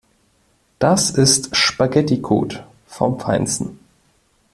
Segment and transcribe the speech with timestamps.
[0.79, 3.77] Das ist Spaghetticode vom Feinsten.